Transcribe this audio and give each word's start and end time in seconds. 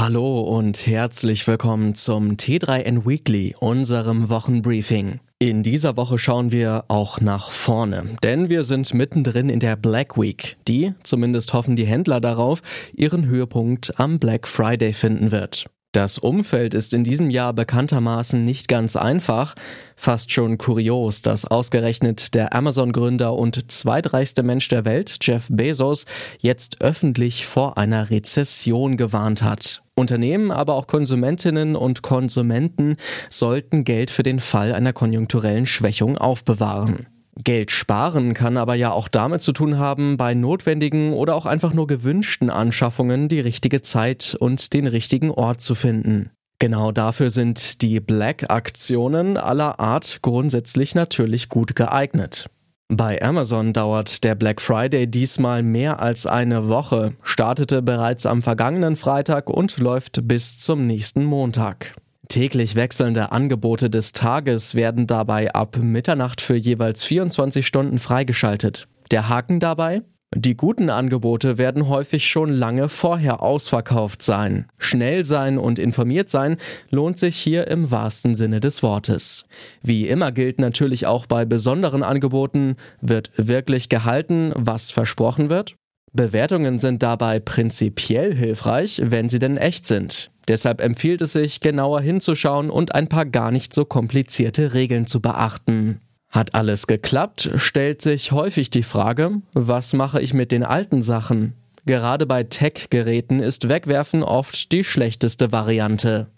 Hallo 0.00 0.42
und 0.42 0.86
herzlich 0.86 1.44
willkommen 1.48 1.96
zum 1.96 2.36
T3N 2.36 3.04
Weekly, 3.04 3.56
unserem 3.58 4.28
Wochenbriefing. 4.28 5.18
In 5.40 5.64
dieser 5.64 5.96
Woche 5.96 6.20
schauen 6.20 6.52
wir 6.52 6.84
auch 6.86 7.20
nach 7.20 7.50
vorne, 7.50 8.16
denn 8.22 8.48
wir 8.48 8.62
sind 8.62 8.94
mittendrin 8.94 9.48
in 9.48 9.58
der 9.58 9.74
Black 9.74 10.16
Week, 10.16 10.56
die, 10.68 10.94
zumindest 11.02 11.52
hoffen 11.52 11.74
die 11.74 11.84
Händler 11.84 12.20
darauf, 12.20 12.62
ihren 12.94 13.26
Höhepunkt 13.26 13.98
am 13.98 14.20
Black 14.20 14.46
Friday 14.46 14.92
finden 14.92 15.32
wird. 15.32 15.66
Das 15.98 16.16
Umfeld 16.16 16.74
ist 16.74 16.94
in 16.94 17.02
diesem 17.02 17.28
Jahr 17.28 17.52
bekanntermaßen 17.52 18.44
nicht 18.44 18.68
ganz 18.68 18.94
einfach. 18.94 19.56
Fast 19.96 20.30
schon 20.30 20.56
kurios, 20.56 21.22
dass 21.22 21.44
ausgerechnet 21.44 22.36
der 22.36 22.54
Amazon-Gründer 22.54 23.34
und 23.34 23.72
zweitreichste 23.72 24.44
Mensch 24.44 24.68
der 24.68 24.84
Welt, 24.84 25.18
Jeff 25.22 25.48
Bezos, 25.50 26.06
jetzt 26.38 26.82
öffentlich 26.82 27.46
vor 27.46 27.78
einer 27.78 28.10
Rezession 28.10 28.96
gewarnt 28.96 29.42
hat. 29.42 29.82
Unternehmen, 29.96 30.52
aber 30.52 30.74
auch 30.74 30.86
Konsumentinnen 30.86 31.74
und 31.74 32.02
Konsumenten 32.02 32.94
sollten 33.28 33.82
Geld 33.82 34.12
für 34.12 34.22
den 34.22 34.38
Fall 34.38 34.74
einer 34.74 34.92
konjunkturellen 34.92 35.66
Schwächung 35.66 36.16
aufbewahren. 36.16 37.08
Geld 37.44 37.70
sparen 37.70 38.34
kann 38.34 38.56
aber 38.56 38.74
ja 38.74 38.90
auch 38.90 39.06
damit 39.08 39.42
zu 39.42 39.52
tun 39.52 39.78
haben, 39.78 40.16
bei 40.16 40.34
notwendigen 40.34 41.12
oder 41.12 41.34
auch 41.34 41.46
einfach 41.46 41.72
nur 41.72 41.86
gewünschten 41.86 42.50
Anschaffungen 42.50 43.28
die 43.28 43.40
richtige 43.40 43.80
Zeit 43.82 44.36
und 44.38 44.72
den 44.72 44.86
richtigen 44.86 45.30
Ort 45.30 45.60
zu 45.60 45.74
finden. 45.74 46.30
Genau 46.58 46.90
dafür 46.90 47.30
sind 47.30 47.82
die 47.82 48.00
Black-Aktionen 48.00 49.36
aller 49.36 49.78
Art 49.78 50.18
grundsätzlich 50.22 50.96
natürlich 50.96 51.48
gut 51.48 51.76
geeignet. 51.76 52.50
Bei 52.88 53.22
Amazon 53.22 53.72
dauert 53.72 54.24
der 54.24 54.34
Black 54.34 54.60
Friday 54.60 55.06
diesmal 55.06 55.62
mehr 55.62 56.00
als 56.00 56.26
eine 56.26 56.68
Woche, 56.68 57.12
startete 57.22 57.82
bereits 57.82 58.26
am 58.26 58.42
vergangenen 58.42 58.96
Freitag 58.96 59.50
und 59.50 59.78
läuft 59.78 60.26
bis 60.26 60.58
zum 60.58 60.86
nächsten 60.86 61.24
Montag. 61.24 61.94
Täglich 62.28 62.74
wechselnde 62.74 63.32
Angebote 63.32 63.88
des 63.88 64.12
Tages 64.12 64.74
werden 64.74 65.06
dabei 65.06 65.54
ab 65.54 65.78
Mitternacht 65.78 66.42
für 66.42 66.56
jeweils 66.56 67.02
24 67.04 67.66
Stunden 67.66 67.98
freigeschaltet. 67.98 68.86
Der 69.10 69.30
Haken 69.30 69.60
dabei? 69.60 70.02
Die 70.34 70.54
guten 70.54 70.90
Angebote 70.90 71.56
werden 71.56 71.88
häufig 71.88 72.28
schon 72.28 72.50
lange 72.50 72.90
vorher 72.90 73.42
ausverkauft 73.42 74.20
sein. 74.20 74.66
Schnell 74.76 75.24
sein 75.24 75.56
und 75.56 75.78
informiert 75.78 76.28
sein 76.28 76.58
lohnt 76.90 77.18
sich 77.18 77.38
hier 77.38 77.66
im 77.68 77.90
wahrsten 77.90 78.34
Sinne 78.34 78.60
des 78.60 78.82
Wortes. 78.82 79.46
Wie 79.82 80.06
immer 80.06 80.30
gilt 80.30 80.58
natürlich 80.58 81.06
auch 81.06 81.24
bei 81.24 81.46
besonderen 81.46 82.02
Angeboten, 82.02 82.76
wird 83.00 83.30
wirklich 83.36 83.88
gehalten, 83.88 84.52
was 84.54 84.90
versprochen 84.90 85.48
wird? 85.48 85.77
Bewertungen 86.12 86.78
sind 86.78 87.02
dabei 87.02 87.40
prinzipiell 87.40 88.34
hilfreich, 88.34 89.00
wenn 89.04 89.28
sie 89.28 89.38
denn 89.38 89.56
echt 89.56 89.86
sind. 89.86 90.30
Deshalb 90.48 90.80
empfiehlt 90.80 91.20
es 91.20 91.34
sich, 91.34 91.60
genauer 91.60 92.00
hinzuschauen 92.00 92.70
und 92.70 92.94
ein 92.94 93.08
paar 93.08 93.26
gar 93.26 93.50
nicht 93.50 93.74
so 93.74 93.84
komplizierte 93.84 94.72
Regeln 94.72 95.06
zu 95.06 95.20
beachten. 95.20 96.00
Hat 96.30 96.54
alles 96.54 96.86
geklappt, 96.86 97.50
stellt 97.56 98.02
sich 98.02 98.32
häufig 98.32 98.70
die 98.70 98.82
Frage, 98.82 99.42
was 99.52 99.92
mache 99.92 100.20
ich 100.20 100.34
mit 100.34 100.52
den 100.52 100.62
alten 100.62 101.02
Sachen? 101.02 101.54
Gerade 101.86 102.26
bei 102.26 102.44
Tech-Geräten 102.44 103.40
ist 103.40 103.68
Wegwerfen 103.68 104.22
oft 104.22 104.72
die 104.72 104.84
schlechteste 104.84 105.52
Variante. 105.52 106.28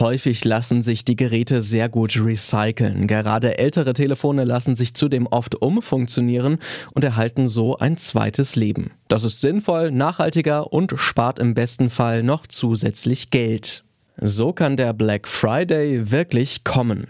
Häufig 0.00 0.44
lassen 0.44 0.82
sich 0.82 1.04
die 1.04 1.16
Geräte 1.16 1.60
sehr 1.60 1.88
gut 1.88 2.16
recyceln. 2.16 3.08
Gerade 3.08 3.58
ältere 3.58 3.94
Telefone 3.94 4.44
lassen 4.44 4.76
sich 4.76 4.94
zudem 4.94 5.26
oft 5.26 5.56
umfunktionieren 5.56 6.58
und 6.94 7.04
erhalten 7.04 7.48
so 7.48 7.78
ein 7.78 7.96
zweites 7.96 8.54
Leben. 8.54 8.92
Das 9.08 9.24
ist 9.24 9.40
sinnvoll, 9.40 9.90
nachhaltiger 9.90 10.72
und 10.72 10.94
spart 10.96 11.40
im 11.40 11.54
besten 11.54 11.90
Fall 11.90 12.22
noch 12.22 12.46
zusätzlich 12.46 13.30
Geld. 13.30 13.82
So 14.16 14.52
kann 14.52 14.76
der 14.76 14.92
Black 14.92 15.26
Friday 15.26 16.12
wirklich 16.12 16.62
kommen. 16.62 17.08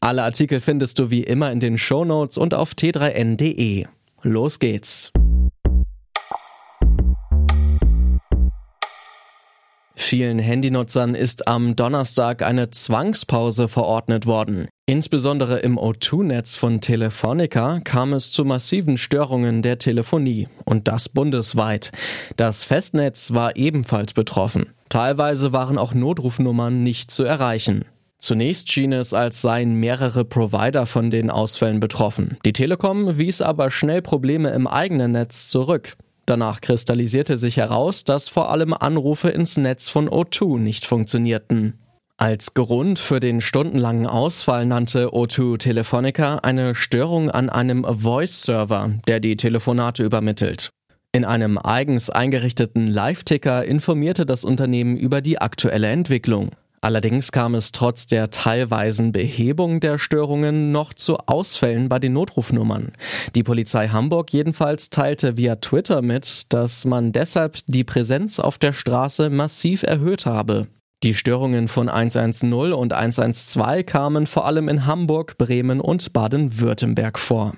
Alle 0.00 0.22
Artikel 0.22 0.60
findest 0.60 0.98
du 0.98 1.10
wie 1.10 1.24
immer 1.24 1.52
in 1.52 1.60
den 1.60 1.76
Show 1.76 2.04
Notes 2.04 2.38
und 2.38 2.54
auf 2.54 2.72
t3n.de. 2.72 3.86
Los 4.22 4.58
geht's! 4.58 5.12
Vielen 10.12 10.40
Handynutzern 10.40 11.14
ist 11.14 11.48
am 11.48 11.74
Donnerstag 11.74 12.42
eine 12.42 12.68
Zwangspause 12.68 13.66
verordnet 13.66 14.26
worden. 14.26 14.68
Insbesondere 14.84 15.60
im 15.60 15.78
O2-Netz 15.78 16.54
von 16.54 16.82
Telefonica 16.82 17.80
kam 17.80 18.12
es 18.12 18.30
zu 18.30 18.44
massiven 18.44 18.98
Störungen 18.98 19.62
der 19.62 19.78
Telefonie 19.78 20.48
und 20.66 20.86
das 20.86 21.08
bundesweit. 21.08 21.92
Das 22.36 22.62
Festnetz 22.62 23.32
war 23.32 23.56
ebenfalls 23.56 24.12
betroffen. 24.12 24.66
Teilweise 24.90 25.54
waren 25.54 25.78
auch 25.78 25.94
Notrufnummern 25.94 26.82
nicht 26.82 27.10
zu 27.10 27.24
erreichen. 27.24 27.86
Zunächst 28.18 28.70
schien 28.70 28.92
es, 28.92 29.14
als 29.14 29.40
seien 29.40 29.80
mehrere 29.80 30.26
Provider 30.26 30.84
von 30.84 31.10
den 31.10 31.30
Ausfällen 31.30 31.80
betroffen. 31.80 32.36
Die 32.44 32.52
Telekom 32.52 33.16
wies 33.16 33.40
aber 33.40 33.70
schnell 33.70 34.02
Probleme 34.02 34.50
im 34.50 34.66
eigenen 34.66 35.12
Netz 35.12 35.48
zurück. 35.48 35.96
Danach 36.26 36.60
kristallisierte 36.60 37.36
sich 37.36 37.56
heraus, 37.56 38.04
dass 38.04 38.28
vor 38.28 38.50
allem 38.50 38.72
Anrufe 38.72 39.28
ins 39.28 39.56
Netz 39.56 39.88
von 39.88 40.08
O2 40.08 40.58
nicht 40.58 40.86
funktionierten. 40.86 41.74
Als 42.16 42.54
Grund 42.54 43.00
für 43.00 43.18
den 43.18 43.40
stundenlangen 43.40 44.06
Ausfall 44.06 44.64
nannte 44.64 45.08
O2 45.08 45.58
Telefonica 45.58 46.36
eine 46.36 46.76
Störung 46.76 47.30
an 47.30 47.50
einem 47.50 47.84
Voice-Server, 47.84 48.90
der 49.08 49.18
die 49.18 49.36
Telefonate 49.36 50.04
übermittelt. 50.04 50.70
In 51.10 51.24
einem 51.24 51.58
eigens 51.58 52.10
eingerichteten 52.10 52.86
Live-Ticker 52.86 53.64
informierte 53.64 54.24
das 54.24 54.44
Unternehmen 54.44 54.96
über 54.96 55.20
die 55.20 55.40
aktuelle 55.40 55.88
Entwicklung. 55.88 56.50
Allerdings 56.84 57.30
kam 57.30 57.54
es 57.54 57.70
trotz 57.70 58.08
der 58.08 58.30
teilweisen 58.30 59.12
Behebung 59.12 59.78
der 59.78 59.98
Störungen 59.98 60.72
noch 60.72 60.92
zu 60.92 61.16
Ausfällen 61.16 61.88
bei 61.88 62.00
den 62.00 62.12
Notrufnummern. 62.12 62.90
Die 63.36 63.44
Polizei 63.44 63.86
Hamburg 63.86 64.32
jedenfalls 64.32 64.90
teilte 64.90 65.36
via 65.36 65.54
Twitter 65.56 66.02
mit, 66.02 66.52
dass 66.52 66.84
man 66.84 67.12
deshalb 67.12 67.58
die 67.68 67.84
Präsenz 67.84 68.40
auf 68.40 68.58
der 68.58 68.72
Straße 68.72 69.30
massiv 69.30 69.84
erhöht 69.84 70.26
habe. 70.26 70.66
Die 71.04 71.14
Störungen 71.14 71.68
von 71.68 71.88
110 71.88 72.52
und 72.52 72.92
112 72.92 73.86
kamen 73.86 74.26
vor 74.26 74.44
allem 74.44 74.68
in 74.68 74.84
Hamburg, 74.84 75.38
Bremen 75.38 75.80
und 75.80 76.12
Baden-Württemberg 76.12 77.16
vor. 77.16 77.54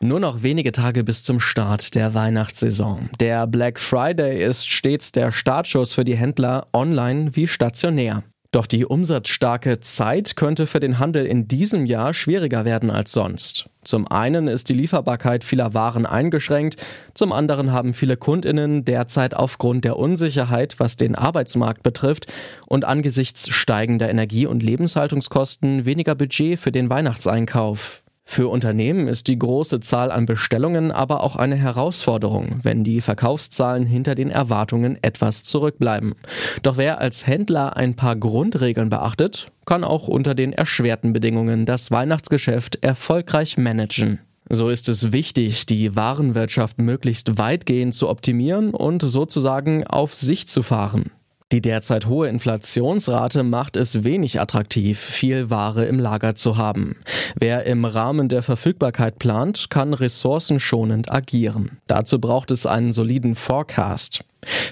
Nur 0.00 0.20
noch 0.20 0.44
wenige 0.44 0.70
Tage 0.70 1.02
bis 1.02 1.24
zum 1.24 1.40
Start 1.40 1.96
der 1.96 2.14
Weihnachtssaison. 2.14 3.10
Der 3.18 3.48
Black 3.48 3.80
Friday 3.80 4.44
ist 4.44 4.70
stets 4.70 5.10
der 5.10 5.32
Startschuss 5.32 5.92
für 5.92 6.04
die 6.04 6.16
Händler 6.16 6.68
online 6.72 7.34
wie 7.34 7.48
stationär. 7.48 8.22
Doch 8.52 8.66
die 8.66 8.86
umsatzstarke 8.86 9.80
Zeit 9.80 10.36
könnte 10.36 10.68
für 10.68 10.78
den 10.78 11.00
Handel 11.00 11.26
in 11.26 11.48
diesem 11.48 11.84
Jahr 11.84 12.14
schwieriger 12.14 12.64
werden 12.64 12.90
als 12.90 13.10
sonst. 13.10 13.68
Zum 13.82 14.06
einen 14.06 14.46
ist 14.46 14.68
die 14.68 14.74
Lieferbarkeit 14.74 15.42
vieler 15.42 15.74
Waren 15.74 16.06
eingeschränkt, 16.06 16.76
zum 17.12 17.32
anderen 17.32 17.72
haben 17.72 17.92
viele 17.92 18.16
Kundinnen 18.16 18.84
derzeit 18.84 19.34
aufgrund 19.34 19.84
der 19.84 19.98
Unsicherheit, 19.98 20.78
was 20.78 20.96
den 20.96 21.16
Arbeitsmarkt 21.16 21.82
betrifft 21.82 22.32
und 22.66 22.84
angesichts 22.84 23.50
steigender 23.50 24.08
Energie- 24.08 24.46
und 24.46 24.62
Lebenshaltungskosten 24.62 25.84
weniger 25.84 26.14
Budget 26.14 26.60
für 26.60 26.70
den 26.70 26.88
Weihnachtseinkauf. 26.88 28.04
Für 28.30 28.48
Unternehmen 28.48 29.08
ist 29.08 29.26
die 29.26 29.38
große 29.38 29.80
Zahl 29.80 30.12
an 30.12 30.26
Bestellungen 30.26 30.92
aber 30.92 31.24
auch 31.24 31.36
eine 31.36 31.56
Herausforderung, 31.56 32.60
wenn 32.62 32.84
die 32.84 33.00
Verkaufszahlen 33.00 33.86
hinter 33.86 34.14
den 34.14 34.30
Erwartungen 34.30 34.98
etwas 35.02 35.44
zurückbleiben. 35.44 36.14
Doch 36.62 36.76
wer 36.76 37.00
als 37.00 37.26
Händler 37.26 37.78
ein 37.78 37.96
paar 37.96 38.16
Grundregeln 38.16 38.90
beachtet, 38.90 39.50
kann 39.64 39.82
auch 39.82 40.08
unter 40.08 40.34
den 40.34 40.52
erschwerten 40.52 41.14
Bedingungen 41.14 41.64
das 41.64 41.90
Weihnachtsgeschäft 41.90 42.84
erfolgreich 42.84 43.56
managen. 43.56 44.20
So 44.50 44.68
ist 44.68 44.90
es 44.90 45.10
wichtig, 45.10 45.64
die 45.64 45.96
Warenwirtschaft 45.96 46.78
möglichst 46.78 47.38
weitgehend 47.38 47.94
zu 47.94 48.10
optimieren 48.10 48.74
und 48.74 49.00
sozusagen 49.00 49.86
auf 49.86 50.14
sich 50.14 50.48
zu 50.48 50.62
fahren. 50.62 51.10
Die 51.50 51.62
derzeit 51.62 52.04
hohe 52.04 52.28
Inflationsrate 52.28 53.42
macht 53.42 53.76
es 53.76 54.04
wenig 54.04 54.38
attraktiv, 54.38 55.00
viel 55.00 55.48
Ware 55.48 55.86
im 55.86 55.98
Lager 55.98 56.34
zu 56.34 56.58
haben. 56.58 56.96
Wer 57.36 57.64
im 57.64 57.86
Rahmen 57.86 58.28
der 58.28 58.42
Verfügbarkeit 58.42 59.18
plant, 59.18 59.70
kann 59.70 59.94
ressourcenschonend 59.94 61.10
agieren. 61.10 61.78
Dazu 61.86 62.20
braucht 62.20 62.50
es 62.50 62.66
einen 62.66 62.92
soliden 62.92 63.34
Forecast. 63.34 64.20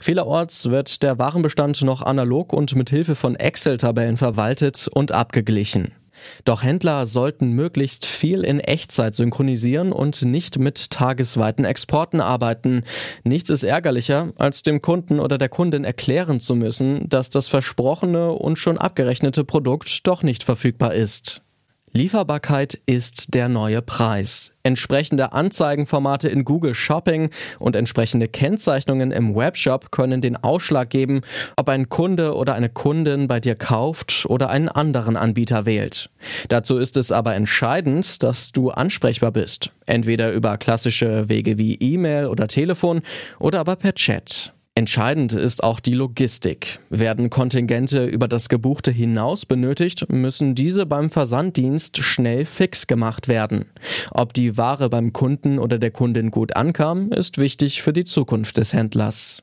Vielerorts 0.03 0.69
wird 0.69 1.03
der 1.03 1.19
Warenbestand 1.19 1.81
noch 1.81 2.03
analog 2.03 2.53
und 2.53 2.77
mit 2.77 2.91
Hilfe 2.91 3.15
von 3.15 3.37
Excel-Tabellen 3.37 4.19
verwaltet 4.19 4.87
und 4.93 5.13
abgeglichen. 5.13 5.93
Doch 6.45 6.63
Händler 6.63 7.07
sollten 7.07 7.51
möglichst 7.51 8.07
viel 8.07 8.45
in 8.45 8.61
Echtzeit 8.61 9.15
synchronisieren 9.15 9.93
und 9.93 10.23
nicht 10.23 10.59
mit 10.59 10.91
tagesweiten 10.91 11.65
Exporten 11.65 12.21
arbeiten. 12.21 12.83
Nichts 13.25 13.51
ist 13.51 13.63
ärgerlicher, 13.63 14.33
als 14.37 14.63
dem 14.63 14.83
Kunden 14.83 15.21
oder 15.21 15.39
der 15.39 15.49
Kundin 15.49 15.85
erklären 15.85 16.41
zu 16.41 16.55
müssen, 16.55 17.09
dass 17.09 17.31
das 17.31 17.49
versprochene 17.49 18.33
und 18.33 18.59
schon 18.59 18.79
abgerechnete 18.79 19.45
Produkt 19.45 20.07
doch 20.07 20.23
nicht 20.23 20.45
verfügbar 20.45 20.95
ist. 20.95 21.43
Lieferbarkeit 21.97 22.79
ist 22.85 23.33
der 23.33 23.49
neue 23.49 23.81
Preis. 23.81 24.55
Entsprechende 24.63 25.33
Anzeigenformate 25.33 26.29
in 26.29 26.45
Google 26.45 26.75
Shopping 26.75 27.31
und 27.59 27.75
entsprechende 27.75 28.29
Kennzeichnungen 28.29 29.13
im 29.13 29.35
Webshop 29.35 29.91
können 29.93 30.21
den 30.21 30.37
Ausschlag 30.37 30.91
geben, 30.91 31.23
ob 31.57 31.71
ein 31.71 31.89
Kunde 31.89 32.35
oder 32.35 32.55
eine 32.55 32.69
Kundin 32.69 33.29
bei 33.29 33.41
dir 33.41 33.55
kauft 33.55 34.27
oder 34.29 34.51
einen 34.51 34.69
anderen 34.69 35.17
Anbieter 35.17 35.65
wählt. 35.65 36.11
Dazu 36.49 36.77
ist 36.77 36.99
es 36.99 37.13
aber 37.13 37.35
entscheidend, 37.35 38.23
dass 38.23 38.53
du 38.53 38.71
ansprechbar 38.71 39.33
bist. 39.33 39.71
Entweder 39.87 40.33
über 40.33 40.59
klassische 40.59 41.31
Wege 41.31 41.57
wie 41.57 41.77
E-Mail 41.77 42.27
oder 42.27 42.47
Telefon 42.47 43.01
oder 43.39 43.61
aber 43.61 43.77
per 43.77 43.95
Chat. 43.95 44.53
Entscheidend 44.79 45.33
ist 45.33 45.65
auch 45.65 45.81
die 45.81 45.95
Logistik. 45.95 46.81
Werden 46.91 47.31
Kontingente 47.31 48.05
über 48.05 48.29
das 48.29 48.51
Gebuchte 48.51 48.91
hinaus 48.91 49.47
benötigt, 49.47 50.13
müssen 50.13 50.55
diese 50.55 50.85
beim 50.85 51.09
Versanddienst 51.09 51.97
schnell 52.05 52.45
fix 52.45 52.87
gemacht 52.87 53.27
werden. 53.27 53.65
Ob 54.11 54.35
die 54.35 54.59
Ware 54.59 54.91
beim 54.91 55.15
Kunden 55.15 55.59
oder 55.59 55.79
der 55.79 55.93
Kundin 55.93 56.31
gut 56.31 56.57
ankam, 56.57 57.11
ist 57.11 57.39
wichtig 57.39 57.81
für 57.81 57.95
die 57.95 58.05
Zukunft 58.05 58.59
des 58.59 58.75
Händlers. 58.75 59.43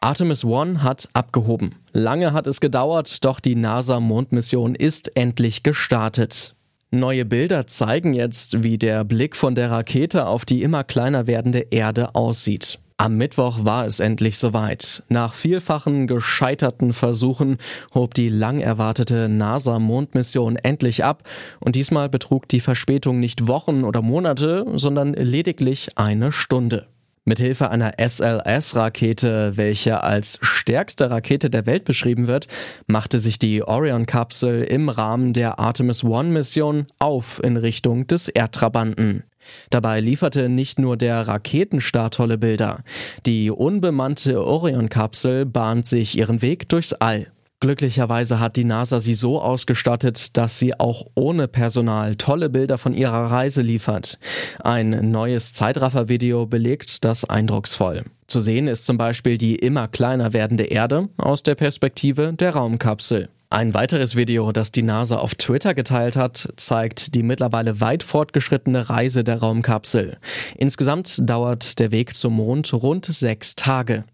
Artemis 0.00 0.44
One 0.44 0.84
hat 0.84 1.08
abgehoben. 1.12 1.74
Lange 1.92 2.32
hat 2.32 2.46
es 2.46 2.60
gedauert, 2.60 3.24
doch 3.24 3.40
die 3.40 3.56
NASA-Mondmission 3.56 4.76
ist 4.76 5.16
endlich 5.16 5.64
gestartet. 5.64 6.54
Neue 6.92 7.24
Bilder 7.24 7.66
zeigen 7.66 8.14
jetzt, 8.14 8.62
wie 8.62 8.78
der 8.78 9.02
Blick 9.02 9.34
von 9.34 9.56
der 9.56 9.72
Rakete 9.72 10.26
auf 10.26 10.44
die 10.44 10.62
immer 10.62 10.84
kleiner 10.84 11.26
werdende 11.26 11.66
Erde 11.72 12.14
aussieht. 12.14 12.78
Am 13.00 13.16
Mittwoch 13.16 13.64
war 13.64 13.86
es 13.86 14.00
endlich 14.00 14.38
soweit. 14.38 15.04
Nach 15.08 15.32
vielfachen 15.32 16.08
gescheiterten 16.08 16.92
Versuchen 16.92 17.58
hob 17.94 18.12
die 18.12 18.28
lang 18.28 18.58
erwartete 18.58 19.28
NASA-Mondmission 19.28 20.56
endlich 20.56 21.04
ab 21.04 21.22
und 21.60 21.76
diesmal 21.76 22.08
betrug 22.08 22.48
die 22.48 22.58
Verspätung 22.58 23.20
nicht 23.20 23.46
Wochen 23.46 23.84
oder 23.84 24.02
Monate, 24.02 24.66
sondern 24.74 25.12
lediglich 25.12 25.96
eine 25.96 26.32
Stunde. 26.32 26.88
Mithilfe 27.28 27.70
einer 27.70 27.92
SLS-Rakete, 27.98 29.56
welche 29.56 30.02
als 30.02 30.38
stärkste 30.42 31.10
Rakete 31.10 31.50
der 31.50 31.66
Welt 31.66 31.84
beschrieben 31.84 32.26
wird, 32.26 32.48
machte 32.86 33.18
sich 33.18 33.38
die 33.38 33.62
Orion-Kapsel 33.62 34.62
im 34.64 34.88
Rahmen 34.88 35.34
der 35.34 35.58
Artemis 35.58 36.02
One-Mission 36.02 36.86
auf 36.98 37.40
in 37.44 37.56
Richtung 37.56 38.06
des 38.06 38.28
Erdtrabanten. 38.28 39.24
Dabei 39.70 40.00
lieferte 40.00 40.48
nicht 40.48 40.78
nur 40.78 40.96
der 40.96 41.28
Raketenstart 41.28 42.14
tolle 42.14 42.38
Bilder. 42.38 42.82
Die 43.26 43.50
unbemannte 43.50 44.44
Orion-Kapsel 44.44 45.46
bahnt 45.46 45.86
sich 45.86 46.18
ihren 46.18 46.42
Weg 46.42 46.68
durchs 46.68 46.92
All. 46.94 47.28
Glücklicherweise 47.60 48.38
hat 48.38 48.54
die 48.54 48.64
NASA 48.64 49.00
sie 49.00 49.14
so 49.14 49.40
ausgestattet, 49.40 50.36
dass 50.36 50.60
sie 50.60 50.78
auch 50.78 51.06
ohne 51.16 51.48
Personal 51.48 52.14
tolle 52.14 52.50
Bilder 52.50 52.78
von 52.78 52.94
ihrer 52.94 53.30
Reise 53.32 53.62
liefert. 53.62 54.20
Ein 54.62 55.10
neues 55.10 55.52
Zeitraffer-Video 55.54 56.46
belegt 56.46 57.04
das 57.04 57.24
eindrucksvoll. 57.24 58.04
Zu 58.28 58.40
sehen 58.40 58.68
ist 58.68 58.84
zum 58.84 58.96
Beispiel 58.96 59.38
die 59.38 59.56
immer 59.56 59.88
kleiner 59.88 60.32
werdende 60.32 60.64
Erde 60.64 61.08
aus 61.16 61.42
der 61.42 61.56
Perspektive 61.56 62.32
der 62.32 62.54
Raumkapsel. 62.54 63.28
Ein 63.50 63.72
weiteres 63.72 64.14
Video, 64.14 64.52
das 64.52 64.72
die 64.72 64.82
NASA 64.82 65.16
auf 65.16 65.34
Twitter 65.34 65.72
geteilt 65.72 66.16
hat, 66.16 66.52
zeigt 66.56 67.14
die 67.14 67.22
mittlerweile 67.22 67.80
weit 67.80 68.02
fortgeschrittene 68.02 68.90
Reise 68.90 69.24
der 69.24 69.38
Raumkapsel. 69.38 70.18
Insgesamt 70.56 71.28
dauert 71.28 71.78
der 71.78 71.90
Weg 71.90 72.14
zum 72.14 72.34
Mond 72.34 72.72
rund 72.74 73.06
sechs 73.06 73.56
Tage. 73.56 74.04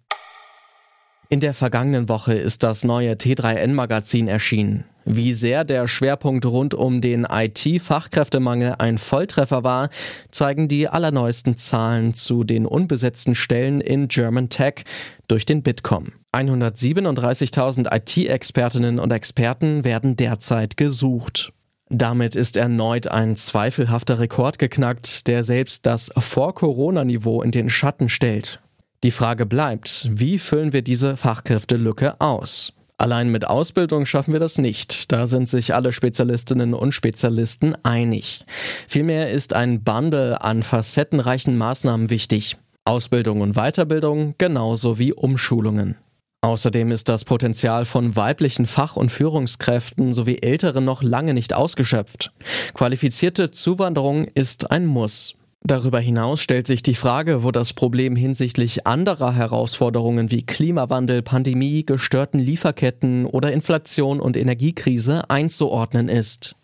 In 1.29 1.41
der 1.41 1.55
vergangenen 1.55 2.09
Woche 2.09 2.35
ist 2.35 2.63
das 2.63 2.85
neue 2.85 3.15
T3N-Magazin 3.15 4.29
erschienen. 4.29 4.85
Wie 5.07 5.33
sehr 5.33 5.65
der 5.65 5.87
Schwerpunkt 5.87 6.47
rund 6.47 6.75
um 6.75 7.01
den 7.01 7.27
IT-Fachkräftemangel 7.31 8.77
ein 8.79 8.97
Volltreffer 8.99 9.65
war, 9.65 9.91
zeigen 10.31 10.69
die 10.69 10.89
allerneuesten 10.89 11.57
Zahlen 11.57 12.15
zu 12.15 12.45
den 12.45 12.67
unbesetzten 12.67 13.35
Stellen 13.35 13.81
in 13.81 14.09
German 14.09 14.49
Tech 14.49 14.85
durch 15.29 15.45
den 15.45 15.63
Bitkom. 15.63 16.13
137.000 16.33 17.95
IT-Expertinnen 17.95 18.99
und 18.99 19.13
Experten 19.13 19.85
werden 19.85 20.17
derzeit 20.17 20.77
gesucht. 20.77 21.53
Damit 21.91 22.35
ist 22.35 22.57
erneut 22.57 23.09
ein 23.09 23.37
zweifelhafter 23.37 24.19
Rekord 24.19 24.59
geknackt, 24.59 25.29
der 25.29 25.43
selbst 25.43 25.85
das 25.85 26.11
Vor-Corona-Niveau 26.17 27.43
in 27.43 27.51
den 27.51 27.69
Schatten 27.69 28.09
stellt. 28.09 28.61
Die 29.05 29.11
Frage 29.11 29.45
bleibt, 29.45 30.09
wie 30.11 30.39
füllen 30.39 30.73
wir 30.73 30.81
diese 30.81 31.19
Fachkräftelücke 31.19 32.23
aus? 32.23 32.73
Allein 32.97 33.31
mit 33.31 33.47
Ausbildung 33.47 34.07
schaffen 34.07 34.33
wir 34.33 34.41
das 34.41 34.57
nicht. 34.57 35.13
Da 35.13 35.27
sind 35.27 35.47
sich 35.47 35.75
alle 35.75 35.93
Spezialistinnen 35.93 36.73
und 36.73 36.93
Spezialisten 36.93 37.77
einig. 37.85 38.47
Vielmehr 38.89 39.31
ist 39.31 39.53
ein 39.53 39.85
Bundle 39.85 40.41
an 40.41 40.63
facettenreichen 40.63 41.59
Maßnahmen 41.59 42.09
wichtig. 42.09 42.57
Ausbildung 42.87 43.43
und 43.43 43.57
Weiterbildung 43.57 44.37
genauso 44.39 44.99
wie 44.99 45.13
Umschulungen. 45.13 45.97
Außerdem 46.41 46.91
ist 46.91 47.11
das 47.11 47.27
Potenzial 47.27 47.85
von 47.85 48.17
weiblichen 48.17 48.67
Fach- 48.67 48.97
und 48.97 49.13
Führungskräften 49.13 50.15
sowie 50.15 50.39
Älteren 50.41 50.87
noch 50.87 51.03
lange 51.03 51.35
nicht 51.35 51.53
ausgeschöpft. 51.53 52.33
Qualifizierte 52.73 53.51
Zuwanderung 53.51 54.25
ist 54.35 54.71
ein 54.71 54.87
Muss. 54.87 55.37
Darüber 55.67 55.99
hinaus 55.99 56.43
stellt 56.43 56.67
sich 56.67 56.83
die 56.83 56.95
Frage, 56.95 57.43
wo 57.43 57.51
das 57.51 57.73
Problem 57.73 58.17
hinsichtlich 58.17 58.87
anderer 58.87 59.35
Herausforderungen 59.35 60.31
wie 60.31 60.45
Klimawandel, 60.45 61.23
Pandemie, 61.23 61.87
gestörten 61.87 62.39
Lieferketten 62.39 63.25
oder 63.25 63.51
Inflation 63.51 64.21
und 64.21 64.37
Energiekrise 64.37 65.31
einzuordnen 65.31 66.11
ist. 66.11 66.55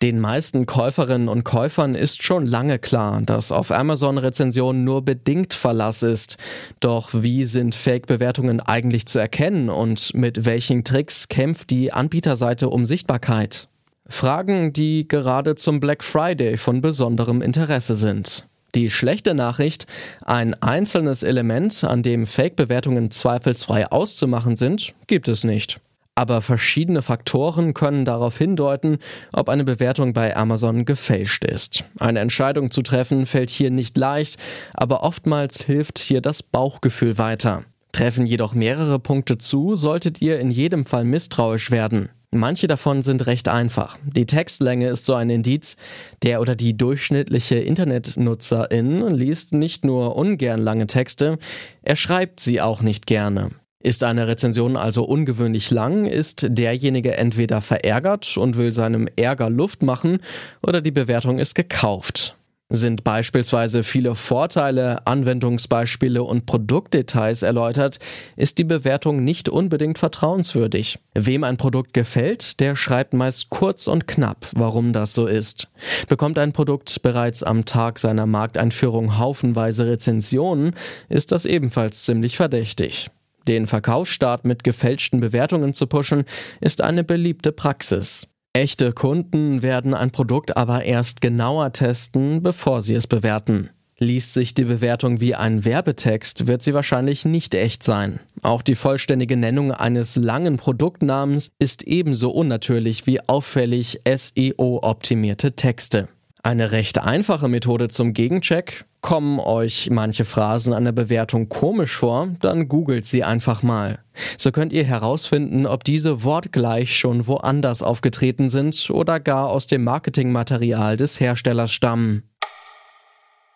Den 0.00 0.20
meisten 0.20 0.66
Käuferinnen 0.66 1.28
und 1.28 1.42
Käufern 1.42 1.96
ist 1.96 2.22
schon 2.22 2.46
lange 2.46 2.78
klar, 2.78 3.22
dass 3.22 3.50
auf 3.50 3.72
Amazon-Rezensionen 3.72 4.84
nur 4.84 5.04
bedingt 5.04 5.52
Verlass 5.52 6.04
ist. 6.04 6.38
Doch 6.78 7.10
wie 7.14 7.44
sind 7.44 7.74
Fake-Bewertungen 7.74 8.60
eigentlich 8.60 9.06
zu 9.06 9.18
erkennen 9.18 9.70
und 9.70 10.14
mit 10.14 10.44
welchen 10.44 10.84
Tricks 10.84 11.28
kämpft 11.28 11.70
die 11.70 11.92
Anbieterseite 11.92 12.68
um 12.68 12.86
Sichtbarkeit? 12.86 13.68
Fragen, 14.08 14.72
die 14.72 15.08
gerade 15.08 15.54
zum 15.54 15.80
Black 15.80 16.04
Friday 16.04 16.56
von 16.56 16.80
besonderem 16.80 17.42
Interesse 17.42 17.94
sind. 17.94 18.46
Die 18.74 18.90
schlechte 18.90 19.34
Nachricht, 19.34 19.86
ein 20.24 20.54
einzelnes 20.62 21.22
Element, 21.22 21.82
an 21.82 22.02
dem 22.02 22.26
Fake-Bewertungen 22.26 23.10
zweifelsfrei 23.10 23.90
auszumachen 23.90 24.56
sind, 24.56 24.94
gibt 25.06 25.28
es 25.28 25.44
nicht. 25.44 25.80
Aber 26.14 26.40
verschiedene 26.40 27.02
Faktoren 27.02 27.74
können 27.74 28.04
darauf 28.04 28.38
hindeuten, 28.38 28.98
ob 29.32 29.48
eine 29.48 29.64
Bewertung 29.64 30.14
bei 30.14 30.34
Amazon 30.36 30.84
gefälscht 30.84 31.44
ist. 31.44 31.84
Eine 31.98 32.20
Entscheidung 32.20 32.70
zu 32.70 32.82
treffen 32.82 33.26
fällt 33.26 33.50
hier 33.50 33.70
nicht 33.70 33.96
leicht, 33.96 34.38
aber 34.72 35.02
oftmals 35.02 35.64
hilft 35.64 35.98
hier 35.98 36.22
das 36.22 36.42
Bauchgefühl 36.42 37.18
weiter. 37.18 37.64
Treffen 37.92 38.26
jedoch 38.26 38.54
mehrere 38.54 38.98
Punkte 38.98 39.38
zu, 39.38 39.76
solltet 39.76 40.20
ihr 40.20 40.38
in 40.38 40.50
jedem 40.50 40.84
Fall 40.84 41.04
misstrauisch 41.04 41.70
werden. 41.70 42.10
Manche 42.36 42.66
davon 42.66 43.02
sind 43.02 43.26
recht 43.26 43.48
einfach. 43.48 43.96
Die 44.04 44.26
Textlänge 44.26 44.88
ist 44.88 45.04
so 45.04 45.14
ein 45.14 45.30
Indiz. 45.30 45.76
Der 46.22 46.40
oder 46.40 46.54
die 46.54 46.76
durchschnittliche 46.76 47.56
Internetnutzerin 47.56 49.14
liest 49.14 49.52
nicht 49.52 49.84
nur 49.84 50.16
ungern 50.16 50.60
lange 50.60 50.86
Texte, 50.86 51.38
er 51.82 51.96
schreibt 51.96 52.40
sie 52.40 52.60
auch 52.60 52.82
nicht 52.82 53.06
gerne. 53.06 53.50
Ist 53.80 54.02
eine 54.02 54.26
Rezension 54.26 54.76
also 54.76 55.04
ungewöhnlich 55.04 55.70
lang, 55.70 56.06
ist 56.06 56.46
derjenige 56.48 57.16
entweder 57.16 57.60
verärgert 57.60 58.36
und 58.36 58.56
will 58.56 58.72
seinem 58.72 59.08
Ärger 59.16 59.50
Luft 59.50 59.82
machen 59.82 60.18
oder 60.62 60.80
die 60.80 60.90
Bewertung 60.90 61.38
ist 61.38 61.54
gekauft. 61.54 62.36
Sind 62.68 63.04
beispielsweise 63.04 63.84
viele 63.84 64.16
Vorteile, 64.16 65.06
Anwendungsbeispiele 65.06 66.24
und 66.24 66.46
Produktdetails 66.46 67.44
erläutert, 67.44 68.00
ist 68.34 68.58
die 68.58 68.64
Bewertung 68.64 69.22
nicht 69.22 69.48
unbedingt 69.48 69.98
vertrauenswürdig. 69.98 70.98
Wem 71.14 71.44
ein 71.44 71.58
Produkt 71.58 71.94
gefällt, 71.94 72.58
der 72.58 72.74
schreibt 72.74 73.14
meist 73.14 73.50
kurz 73.50 73.86
und 73.86 74.08
knapp, 74.08 74.48
warum 74.56 74.92
das 74.92 75.14
so 75.14 75.28
ist. 75.28 75.68
Bekommt 76.08 76.40
ein 76.40 76.52
Produkt 76.52 77.02
bereits 77.02 77.44
am 77.44 77.66
Tag 77.66 78.00
seiner 78.00 78.26
Markteinführung 78.26 79.16
haufenweise 79.16 79.86
Rezensionen, 79.86 80.74
ist 81.08 81.30
das 81.30 81.44
ebenfalls 81.44 82.02
ziemlich 82.02 82.36
verdächtig. 82.36 83.10
Den 83.46 83.68
Verkaufsstart 83.68 84.44
mit 84.44 84.64
gefälschten 84.64 85.20
Bewertungen 85.20 85.72
zu 85.72 85.86
pushen, 85.86 86.24
ist 86.60 86.80
eine 86.80 87.04
beliebte 87.04 87.52
Praxis. 87.52 88.26
Echte 88.56 88.94
Kunden 88.94 89.60
werden 89.60 89.92
ein 89.92 90.12
Produkt 90.12 90.56
aber 90.56 90.86
erst 90.86 91.20
genauer 91.20 91.74
testen, 91.74 92.42
bevor 92.42 92.80
sie 92.80 92.94
es 92.94 93.06
bewerten. 93.06 93.68
Liest 93.98 94.32
sich 94.32 94.54
die 94.54 94.64
Bewertung 94.64 95.20
wie 95.20 95.34
ein 95.34 95.66
Werbetext, 95.66 96.46
wird 96.46 96.62
sie 96.62 96.72
wahrscheinlich 96.72 97.26
nicht 97.26 97.54
echt 97.54 97.82
sein. 97.82 98.18
Auch 98.40 98.62
die 98.62 98.74
vollständige 98.74 99.36
Nennung 99.36 99.72
eines 99.72 100.16
langen 100.16 100.56
Produktnamens 100.56 101.50
ist 101.58 101.82
ebenso 101.82 102.30
unnatürlich 102.30 103.06
wie 103.06 103.20
auffällig 103.28 104.00
SEO-optimierte 104.08 105.52
Texte. 105.52 106.08
Eine 106.42 106.72
recht 106.72 106.98
einfache 106.98 107.48
Methode 107.48 107.88
zum 107.88 108.14
Gegencheck 108.14 108.86
Kommen 109.06 109.38
euch 109.38 109.88
manche 109.88 110.24
Phrasen 110.24 110.72
an 110.72 110.84
der 110.84 110.90
Bewertung 110.90 111.48
komisch 111.48 111.94
vor, 111.94 112.26
dann 112.40 112.66
googelt 112.66 113.06
sie 113.06 113.22
einfach 113.22 113.62
mal. 113.62 114.00
So 114.36 114.50
könnt 114.50 114.72
ihr 114.72 114.82
herausfinden, 114.82 115.64
ob 115.64 115.84
diese 115.84 116.24
wortgleich 116.24 116.98
schon 116.98 117.28
woanders 117.28 117.84
aufgetreten 117.84 118.48
sind 118.48 118.90
oder 118.90 119.20
gar 119.20 119.48
aus 119.48 119.68
dem 119.68 119.84
Marketingmaterial 119.84 120.96
des 120.96 121.20
Herstellers 121.20 121.70
stammen. 121.70 122.24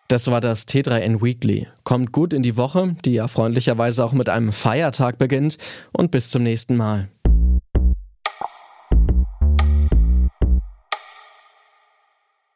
Das 0.07 0.31
war 0.31 0.39
das 0.39 0.69
T3N 0.69 1.21
Weekly. 1.21 1.67
Kommt 1.83 2.13
gut 2.13 2.31
in 2.31 2.43
die 2.43 2.55
Woche, 2.55 2.95
die 3.03 3.11
ja 3.11 3.27
freundlicherweise 3.27 4.05
auch 4.05 4.13
mit 4.13 4.29
einem 4.29 4.53
Feiertag 4.53 5.17
beginnt, 5.17 5.57
und 5.91 6.11
bis 6.11 6.29
zum 6.29 6.43
nächsten 6.43 6.77
Mal. 6.77 7.09